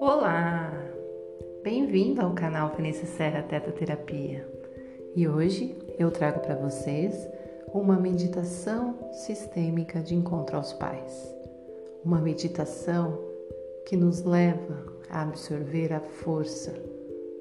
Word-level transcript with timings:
Olá! 0.00 0.72
Bem-vindo 1.62 2.20
ao 2.20 2.34
canal 2.34 2.74
Fenícia 2.74 3.06
Serra 3.06 3.42
Teta 3.44 3.70
Terapia. 3.70 4.44
E 5.14 5.28
hoje 5.28 5.76
eu 5.98 6.10
trago 6.10 6.40
para 6.40 6.56
vocês 6.56 7.28
uma 7.72 7.96
meditação 7.96 8.98
sistêmica 9.12 10.00
de 10.00 10.16
encontro 10.16 10.56
aos 10.56 10.72
pais. 10.72 11.32
Uma 12.04 12.20
meditação 12.20 13.16
que 13.86 13.96
nos 13.96 14.24
leva 14.24 14.84
a 15.08 15.22
absorver 15.22 15.92
a 15.92 16.00
força 16.00 16.74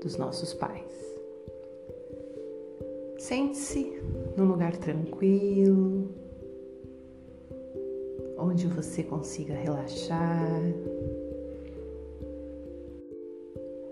dos 0.03 0.15
nossos 0.15 0.53
pais. 0.53 1.17
Sente-se 3.17 3.99
num 4.37 4.45
lugar 4.45 4.77
tranquilo, 4.77 6.28
onde 8.39 8.67
você 8.67 9.03
consiga 9.03 9.53
relaxar, 9.53 10.61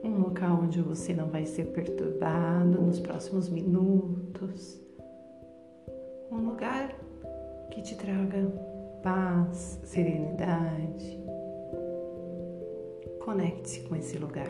um 0.03 0.19
local 0.19 0.61
onde 0.63 0.81
você 0.81 1.13
não 1.13 1.27
vai 1.27 1.45
ser 1.45 1.65
perturbado 1.65 2.81
nos 2.81 2.99
próximos 2.99 3.49
minutos, 3.49 4.79
um 6.31 6.37
lugar 6.37 6.95
que 7.71 7.81
te 7.81 7.95
traga 7.95 8.47
paz, 9.03 9.79
serenidade. 9.83 11.19
Conecte-se 13.23 13.81
com 13.81 13.95
esse 13.95 14.17
lugar. 14.17 14.49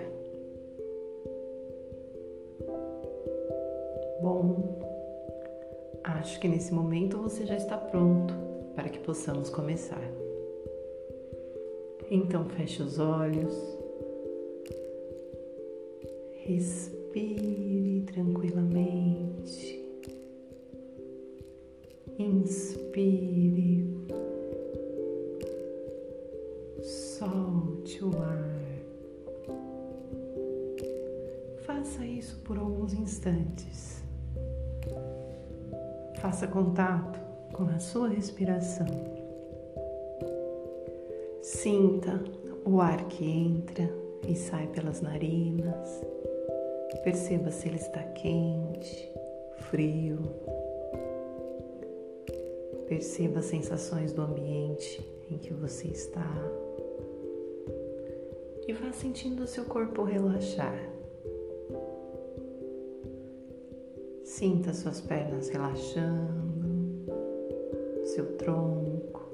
Bom, 4.22 4.80
acho 6.04 6.40
que 6.40 6.48
nesse 6.48 6.74
momento 6.74 7.18
você 7.18 7.46
já 7.46 7.55
está 7.55 7.77
pronto 7.77 8.57
para 8.77 8.90
que 8.90 8.99
possamos 8.99 9.49
começar. 9.49 9.99
Então 12.12 12.45
feche 12.45 12.84
os 12.84 12.99
olhos, 12.99 13.52
respire 16.46 18.04
tranquilamente, 18.05 19.84
inspire, 22.20 23.90
solte 26.84 28.05
o 28.05 28.12
ar. 28.21 28.62
Faça 31.65 32.05
isso 32.05 32.40
por 32.43 32.59
alguns 32.59 32.93
instantes. 32.93 34.04
Faça 36.21 36.48
contato 36.48 37.27
com 37.53 37.63
a 37.63 37.79
sua 37.79 38.09
respiração. 38.09 38.87
Sinta 41.41 42.21
o 42.65 42.81
ar 42.81 43.07
que 43.07 43.23
entra 43.23 43.90
e 44.27 44.35
sai 44.35 44.67
pelas 44.67 45.01
narinas. 45.01 46.01
Perceba 47.03 47.51
se 47.51 47.68
ele 47.68 47.77
está 47.77 48.03
quente, 48.03 49.12
frio. 49.70 50.20
Perceba 52.87 53.40
as 53.40 53.45
sensações 53.45 54.13
do 54.13 54.21
ambiente 54.21 55.05
em 55.29 55.37
que 55.37 55.53
você 55.53 55.87
está. 55.87 56.27
E 58.68 58.73
vá 58.73 58.91
sentindo 58.91 59.43
o 59.43 59.48
seu 59.48 59.63
corpo 59.65 60.03
relaxar. 60.03 60.77
Sinta 64.23 64.73
suas 64.73 65.00
pernas 65.00 65.50
relaxando, 65.50 66.56
seu 68.18 68.35
tronco, 68.35 69.29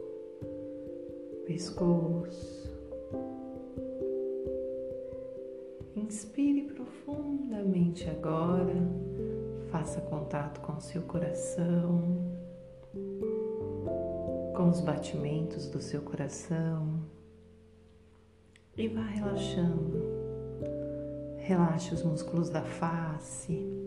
pescoço. 1.45 2.69
Inspire 5.95 6.63
profundamente 6.63 8.09
agora, 8.09 8.75
faça 9.71 10.01
contato 10.01 10.59
com 10.59 10.81
seu 10.81 11.01
coração, 11.03 12.03
com 14.53 14.67
os 14.67 14.81
batimentos 14.81 15.69
do 15.69 15.79
seu 15.79 16.01
coração 16.01 16.99
e 18.75 18.89
vá 18.89 19.03
relaxando. 19.03 20.03
Relaxe 21.37 21.93
os 21.93 22.03
músculos 22.03 22.49
da 22.49 22.63
face 22.63 23.82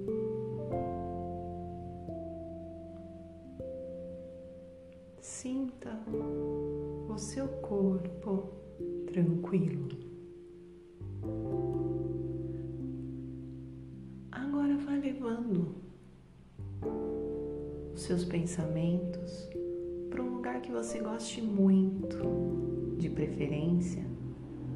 seus 18.07 18.25
pensamentos 18.25 19.49
para 20.09 20.23
um 20.23 20.37
lugar 20.37 20.61
que 20.61 20.71
você 20.71 21.01
goste 21.01 21.43
muito, 21.43 22.95
de 22.97 23.11
preferência 23.11 24.05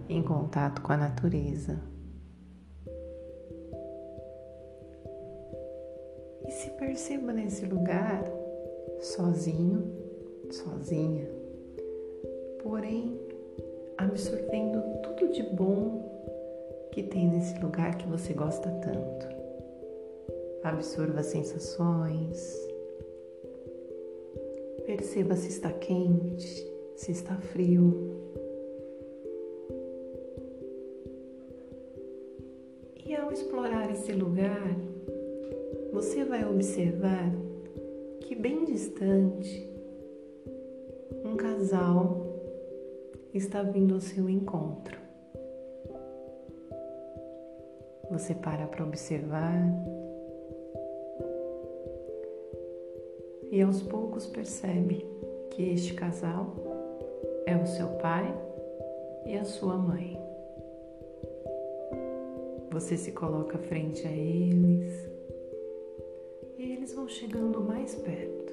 em 0.08 0.20
contato 0.22 0.82
com 0.82 0.92
a 0.92 0.96
natureza. 0.96 1.80
E 6.44 6.50
se 6.50 6.70
perceba 6.70 7.32
nesse 7.32 7.64
lugar 7.66 8.24
sozinho 9.00 10.00
sozinha, 10.50 11.28
porém 12.64 13.16
absorvendo 13.96 14.82
tudo 15.02 15.32
de 15.32 15.44
bom 15.44 16.10
que 16.90 17.04
tem 17.04 17.28
nesse 17.28 17.56
lugar 17.60 17.96
que 17.96 18.08
você 18.08 18.32
gosta 18.32 18.68
tanto. 18.68 19.28
Absorva 20.64 21.22
sensações, 21.22 22.69
perceba 24.96 25.36
se 25.36 25.48
está 25.48 25.72
quente, 25.72 26.66
se 26.96 27.12
está 27.12 27.36
frio. 27.36 28.10
E 33.06 33.14
ao 33.14 33.30
explorar 33.30 33.88
esse 33.92 34.10
lugar, 34.12 34.76
você 35.92 36.24
vai 36.24 36.44
observar 36.44 37.32
que 38.20 38.34
bem 38.34 38.64
distante 38.64 39.70
um 41.24 41.36
casal 41.36 42.26
está 43.32 43.62
vindo 43.62 43.94
ao 43.94 44.00
seu 44.00 44.28
encontro. 44.28 44.98
Você 48.10 48.34
para 48.34 48.66
para 48.66 48.84
observar 48.84 49.62
e 53.50 53.60
aos 53.60 53.82
poucos 53.82 54.26
percebe 54.26 55.04
que 55.50 55.62
este 55.70 55.94
casal 55.94 56.54
é 57.46 57.56
o 57.56 57.66
seu 57.66 57.88
pai 57.98 58.34
e 59.26 59.36
a 59.36 59.44
sua 59.44 59.76
mãe. 59.76 60.18
Você 62.70 62.96
se 62.96 63.12
coloca 63.12 63.58
frente 63.58 64.06
a 64.06 64.12
eles 64.12 65.10
e 66.56 66.72
eles 66.72 66.94
vão 66.94 67.08
chegando 67.08 67.60
mais 67.60 67.94
perto 67.96 68.50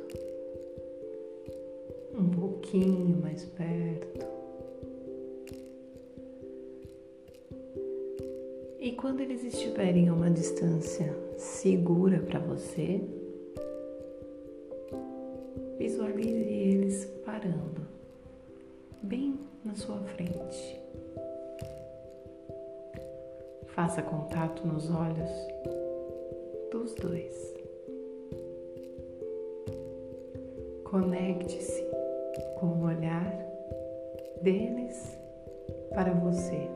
um 2.18 2.30
pouquinho 2.30 3.18
mais 3.22 3.46
perto. 3.46 4.26
E 8.80 8.92
quando 8.94 9.22
eles 9.22 9.44
estiverem 9.44 10.10
a 10.10 10.14
uma 10.14 10.30
distância 10.30 11.16
segura 11.38 12.20
para 12.20 12.40
você, 12.40 13.02
visualize 15.78 16.50
eles 16.50 17.06
parando 17.26 17.88
bem 19.02 19.40
na 19.64 19.76
sua 19.76 20.00
frente. 20.00 20.82
Faça 23.68 24.02
contato 24.02 24.66
nos 24.66 24.90
olhos 24.90 25.30
dos 26.72 26.96
dois. 26.96 27.54
Conecte-se 30.84 31.84
com 32.60 32.68
o 32.68 32.86
olhar 32.86 33.32
deles 34.42 35.18
para 35.94 36.12
você. 36.14 36.68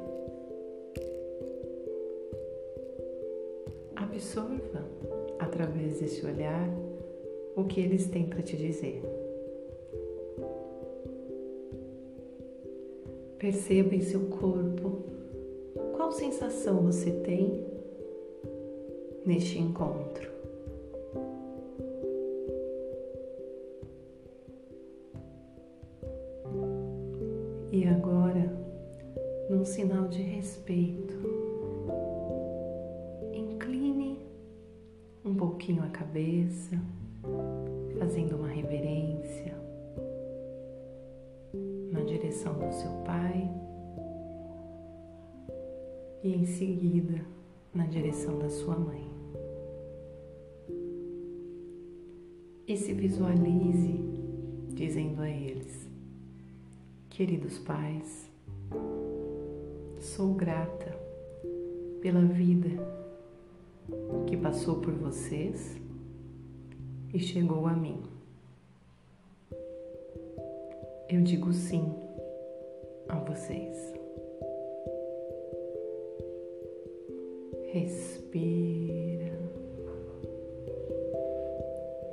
Absorva 3.96 4.86
através 5.40 6.00
desse 6.00 6.26
olhar 6.26 6.70
o 7.56 7.64
que 7.66 7.82
eles 7.82 8.08
têm 8.08 8.26
para 8.26 8.42
te 8.42 8.56
dizer. 8.56 9.02
Perceba 13.38 13.96
em 13.96 14.02
seu 14.02 14.28
corpo 14.28 15.00
qual 15.96 16.12
sensação 16.12 16.84
você 16.84 17.12
tem 17.12 17.66
neste 19.26 19.60
encontro. 19.60 20.30
E 27.72 27.86
agora, 27.86 28.52
num 29.50 29.64
sinal 29.64 30.08
de 30.08 30.22
respeito, 30.22 31.16
incline 33.34 34.20
um 35.24 35.34
pouquinho 35.34 35.82
a 35.84 35.88
cabeça, 35.88 36.80
fazendo 38.00 38.36
uma 38.36 38.48
reverência 38.48 39.54
na 41.92 42.02
direção 42.02 42.54
do 42.54 42.72
seu 42.74 42.92
pai 43.06 43.50
e 46.24 46.34
em 46.34 46.46
seguida 46.46 47.26
na 47.74 47.86
direção 47.86 48.38
da 48.38 48.50
sua 48.50 48.78
mãe. 48.78 49.10
E 52.68 52.78
se 52.78 52.94
visualize 52.94 54.00
dizendo 54.70 55.22
a 55.22 55.30
eles: 55.30 55.90
Queridos 57.10 57.60
pais, 57.60 58.30
sou 60.00 60.34
grata 60.34 60.98
pela 62.02 62.22
vida 62.22 62.70
que 64.28 64.38
passou 64.38 64.80
por 64.80 64.94
vocês 64.94 65.80
e 67.14 67.20
chegou 67.20 67.68
a 67.68 67.74
mim. 67.74 68.02
Eu 71.10 71.22
digo 71.22 71.52
sim 71.52 71.94
a 73.10 73.18
vocês. 73.20 73.94
Respira. 77.74 79.40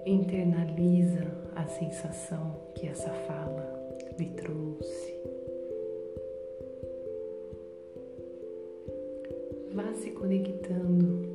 Internaliza 0.05 1.27
a 1.55 1.67
sensação 1.67 2.57
que 2.75 2.87
essa 2.87 3.11
fala 3.11 3.99
lhe 4.19 4.31
trouxe. 4.31 5.15
Vá 9.75 9.93
se 9.95 10.11
conectando 10.11 11.28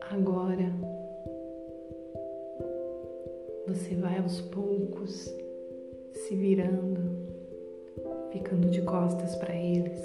Agora 0.00 0.72
você 3.66 3.94
vai 3.96 4.18
aos 4.18 4.40
poucos 4.40 5.32
se 6.12 6.34
virando, 6.34 7.00
ficando 8.30 8.70
de 8.70 8.82
costas 8.82 9.34
para 9.36 9.54
eles, 9.54 9.98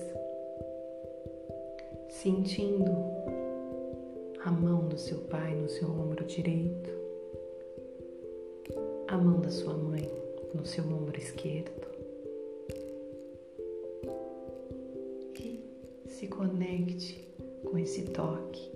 sentindo 2.09 2.91
a 4.43 4.51
mão 4.51 4.87
do 4.87 4.97
seu 4.97 5.19
pai 5.19 5.55
no 5.55 5.69
seu 5.69 5.87
ombro 5.89 6.25
direito, 6.25 6.89
a 9.07 9.17
mão 9.17 9.39
da 9.39 9.49
sua 9.49 9.75
mãe 9.75 10.09
no 10.53 10.65
seu 10.65 10.83
ombro 10.85 11.17
esquerdo. 11.17 11.91
E 15.39 15.63
se 16.07 16.27
conecte 16.27 17.27
com 17.69 17.77
esse 17.77 18.03
toque, 18.05 18.70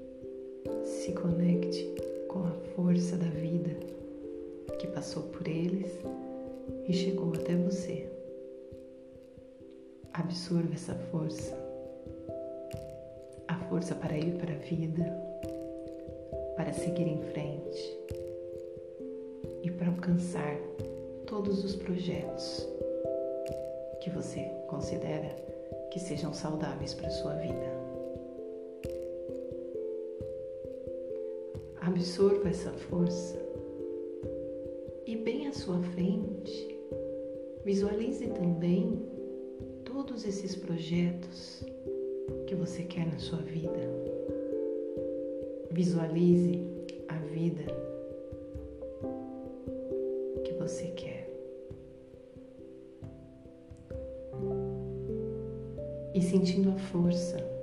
se 1.06 1.12
conecte 1.12 1.84
com 2.28 2.40
a 2.40 2.52
força 2.76 3.16
da 3.16 3.28
vida 3.28 3.70
que 4.80 4.88
passou 4.88 5.22
por 5.22 5.48
eles 5.48 6.00
e 6.88 6.94
chegou 6.94 7.32
até 7.36 7.56
você. 7.56 8.10
Absorva 10.12 10.74
essa 10.74 10.96
força, 11.12 11.56
a 13.48 13.56
força 13.70 13.94
para 13.94 14.18
ir 14.18 14.34
para 14.38 14.52
a 14.52 14.58
vida, 14.58 15.04
para 16.56 16.74
seguir 16.74 17.08
em 17.08 17.22
frente 17.22 18.00
e 19.62 19.70
para 19.70 19.90
alcançar 19.90 20.58
todos 21.28 21.64
os 21.64 21.76
projetos 21.76 22.68
que 24.02 24.10
você 24.10 24.42
considera 24.68 25.36
que 25.92 26.00
sejam 26.00 26.34
saudáveis 26.34 26.96
para 26.96 27.10
a 27.10 27.12
sua 27.12 27.36
vida. 27.36 27.85
Absorva 31.86 32.50
essa 32.50 32.72
força 32.72 33.40
e 35.06 35.16
bem 35.16 35.48
à 35.48 35.54
sua 35.54 35.80
frente, 35.84 36.80
visualize 37.64 38.26
também 38.30 39.00
todos 39.84 40.26
esses 40.26 40.56
projetos 40.56 41.64
que 42.48 42.56
você 42.56 42.82
quer 42.82 43.06
na 43.06 43.20
sua 43.20 43.38
vida. 43.38 43.80
Visualize 45.70 46.60
a 47.08 47.20
vida 47.20 47.66
que 50.44 50.54
você 50.54 50.88
quer. 50.88 51.30
E 56.16 56.20
sentindo 56.20 56.72
a 56.72 56.78
força 56.78 57.55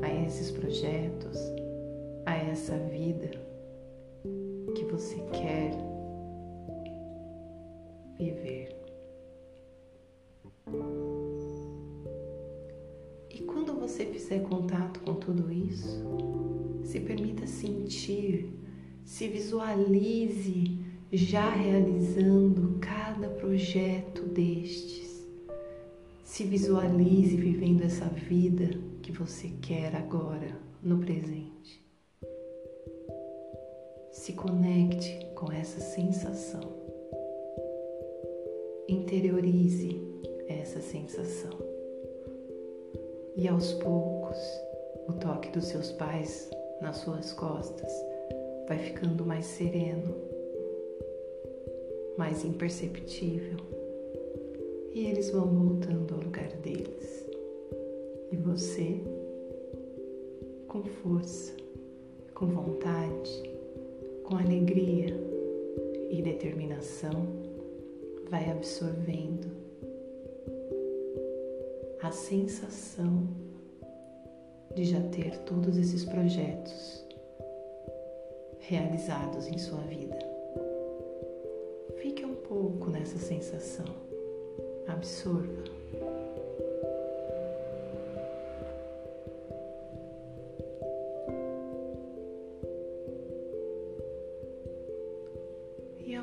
a 0.00 0.14
esses 0.24 0.50
projetos, 0.50 1.36
a 2.24 2.36
essa 2.36 2.78
vida 2.78 3.30
que 4.74 4.84
você 4.84 5.16
quer 5.32 5.72
viver. 8.16 8.76
E 13.30 13.40
quando 13.42 13.74
você 13.74 14.06
fizer 14.06 14.40
contato 14.42 15.00
com 15.00 15.14
tudo 15.14 15.50
isso, 15.50 16.04
se 16.84 17.00
permita 17.00 17.46
sentir, 17.46 18.52
se 19.04 19.26
visualize 19.26 20.78
já 21.12 21.48
realizando 21.50 22.78
cada 22.80 23.28
projeto 23.28 24.22
destes. 24.26 25.07
Se 26.38 26.44
visualize 26.44 27.36
vivendo 27.36 27.82
essa 27.82 28.04
vida 28.04 28.70
que 29.02 29.10
você 29.10 29.48
quer 29.60 29.96
agora, 29.96 30.56
no 30.80 31.00
presente. 31.00 31.84
Se 34.12 34.34
conecte 34.34 35.18
com 35.34 35.50
essa 35.50 35.80
sensação. 35.80 36.60
Interiorize 38.88 40.00
essa 40.46 40.80
sensação. 40.80 41.58
E 43.36 43.48
aos 43.48 43.72
poucos, 43.72 44.38
o 45.08 45.14
toque 45.14 45.50
dos 45.50 45.64
seus 45.64 45.90
pais 45.90 46.48
nas 46.80 46.98
suas 46.98 47.32
costas 47.32 47.90
vai 48.68 48.78
ficando 48.78 49.26
mais 49.26 49.44
sereno, 49.44 50.14
mais 52.16 52.44
imperceptível. 52.44 53.77
E 54.98 55.06
eles 55.06 55.30
vão 55.30 55.46
voltando 55.46 56.12
ao 56.12 56.20
lugar 56.20 56.50
deles 56.56 57.24
e 58.32 58.36
você, 58.36 59.00
com 60.66 60.82
força, 60.82 61.54
com 62.34 62.46
vontade, 62.46 63.30
com 64.24 64.34
alegria 64.34 65.14
e 66.10 66.20
determinação, 66.20 67.12
vai 68.28 68.50
absorvendo 68.50 69.46
a 72.02 72.10
sensação 72.10 73.22
de 74.74 74.84
já 74.84 75.00
ter 75.10 75.38
todos 75.44 75.76
esses 75.76 76.04
projetos 76.04 77.06
realizados 78.58 79.46
em 79.46 79.58
sua 79.58 79.78
vida. 79.82 80.18
Fique 82.02 82.26
um 82.26 82.34
pouco 82.34 82.90
nessa 82.90 83.18
sensação, 83.18 84.07
absorva. 84.88 85.78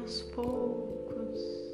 aos 0.06 0.22
poucos 0.22 1.74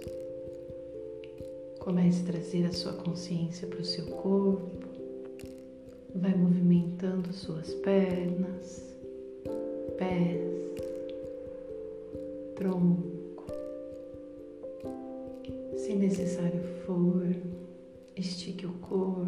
comece 1.80 2.22
a 2.22 2.32
trazer 2.32 2.66
a 2.66 2.72
sua 2.72 2.94
consciência 2.94 3.68
para 3.68 3.82
o 3.82 3.84
seu 3.84 4.06
corpo, 4.06 4.88
vai 6.16 6.34
movimentando 6.34 7.34
suas 7.34 7.74
pernas, 7.74 8.96
pés, 9.98 10.40
tronco. 12.56 13.11
Se 15.82 15.96
necessário 15.96 16.62
for, 16.86 17.26
estique 18.16 18.68
o 18.68 18.74
corpo, 18.74 19.28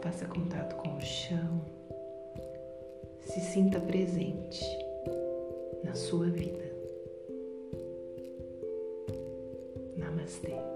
faça 0.00 0.26
contato 0.26 0.74
com 0.74 0.96
o 0.96 1.00
chão, 1.00 1.64
se 3.20 3.38
sinta 3.38 3.78
presente 3.78 4.60
na 5.84 5.94
sua 5.94 6.26
vida. 6.26 6.74
Namastê. 9.96 10.69